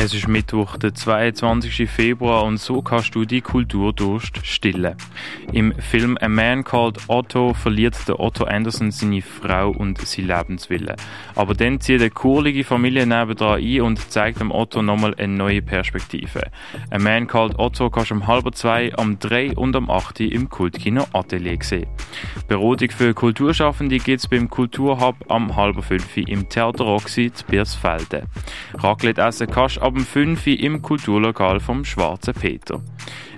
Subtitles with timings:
[0.00, 1.90] Es ist Mittwoch, der 22.
[1.90, 4.94] Februar und so kannst du die Kulturdurst stillen.
[5.52, 10.94] Im Film A Man Called Otto verliert der Otto Anderson seine Frau und sein Lebenswille.
[11.34, 15.62] Aber dann zieht eine kurlige Familie nebendran ein und zeigt dem Otto nochmal eine neue
[15.62, 16.42] Perspektive.
[16.90, 20.48] A Man Called Otto kannst du um halb zwei, am drei und am acht im
[20.48, 21.88] Kultkino Atelier sehen.
[22.46, 28.26] Beratung für Kulturschaffende gibt es beim Kulturhub am halb fünf im Theater Roxy zu Biersfelden.
[28.74, 32.82] Raclette essen kannst ab 5 Uhr im Kulturlokal vom Schwarzen Peter.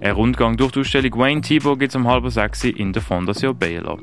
[0.01, 3.57] Ein Rundgang durch die Ausstellung Wayne Thibault gibt es um halb sechs in der Fondation
[3.57, 4.01] Baylor.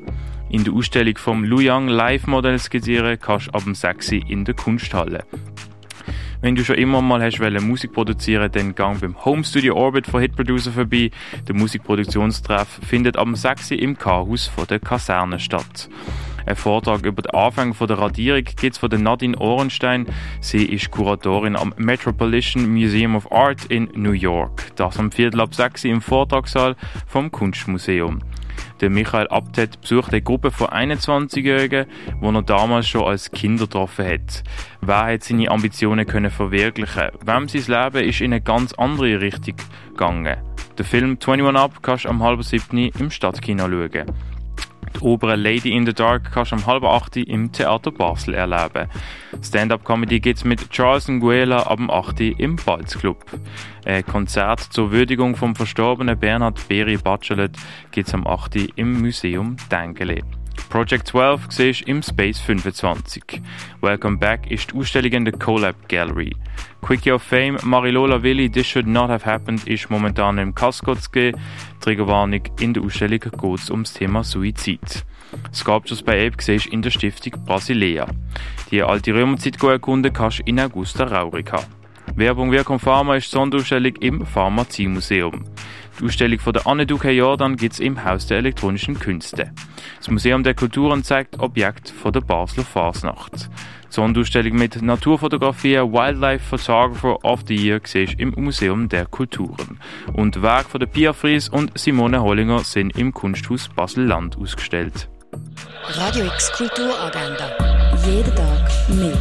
[0.50, 4.56] In der Ausstellung vom Lu Yang Live-Modell skizzieren kannst du ab 6 Uhr in der
[4.56, 5.26] Kunsthalle.
[6.40, 10.22] Wenn du schon immer mal hast Musik produzieren dann gang beim Home Studio Orbit von
[10.22, 11.12] Hit Producer vorbei.
[11.50, 13.72] Der Musikproduktionstreff findet am 6.
[13.72, 15.90] im K-Haus der Kaserne statt.
[16.48, 20.06] Ein Vortrag über den Anfang der Radierung gibt es von Nadine Ohrenstein.
[20.40, 24.72] Sie ist Kuratorin am Metropolitan Museum of Art in New York.
[24.78, 28.20] Das am Viertel ab 6 im Vortragssaal vom Kunstmuseum.
[28.80, 31.86] Der Michael Abtet besucht eine Gruppe von 21-Jährigen,
[32.22, 34.44] die er damals schon als Kinder getroffen hat.
[34.80, 37.10] Wer hat seine Ambitionen können verwirklichen?
[37.26, 39.56] Wem sein Leben ist in eine ganz andere Richtung
[39.90, 40.38] gegangen?
[40.78, 44.06] Der Film 21 Up kannst du am halben siebten im Stadtkino schauen.
[44.98, 48.90] Die obere Lady in the Dark kannst du um halb acht im Theater Basel erleben.
[49.44, 53.24] Stand-up-Comedy gibt's mit Charles Nguela ab dem 8 im Balzclub.
[53.86, 57.56] Ein Konzert zur Würdigung vom verstorbenen Bernhard Beri Bachelet
[57.92, 60.24] gibt's am 8 im Museum Dengele.
[60.70, 63.42] Project 12 siehst im Space 25.
[63.82, 66.36] Welcome Back ist die Ausstellung in der Collab Gallery.
[66.82, 71.10] Quickie of Fame, Marilola Willi, This Should Not Have Happened ist momentan im Casco zu
[71.12, 71.38] gehen.
[71.82, 75.06] Triggerwarnung, in der Ausstellung geht es um das Thema Suizid.
[75.54, 78.08] Sculptures bei Ape siehst in der Stiftung Brasilea.
[78.72, 81.64] Die alte Römerzeit erkunden kannst du in Augusta Raurica.
[82.16, 85.44] Werbung Wirkung Pharma ist Sonderausstellung im Pharmaziemuseum.
[86.00, 89.52] Die Ausstellung von der Anne Duque Jordan gibt es im Haus der elektronischen Künste.
[89.98, 93.50] Das Museum der Kulturen zeigt Objekte von der Basler Fasnacht.
[93.90, 99.80] Die Sonderausstellung mit Naturfotografie Wildlife Photographer of the Year siehst im Museum der Kulturen.
[100.14, 105.10] Und Werke von der Pia Fries und Simone Hollinger sind im Kunsthaus Basel-Land ausgestellt.
[105.88, 107.52] Radio X Kulturagenda.
[108.06, 109.18] Jeden Tag mehr.